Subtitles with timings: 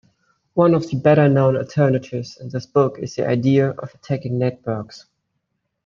[0.55, 5.05] One of the better-known alternatives in this book is the idea of attacking networks.